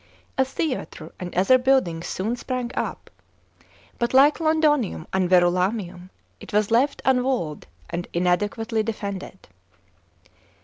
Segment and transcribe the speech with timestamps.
[0.35, 3.11] A theatre and o'hcr buildings soon sprang up,
[3.99, 9.47] but, like Loud nium and Verulamium, it was lett unwalled and inadequately de'ended.